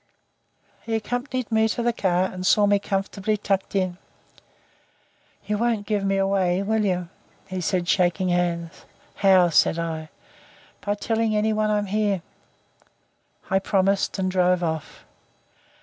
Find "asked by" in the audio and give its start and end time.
9.67-10.95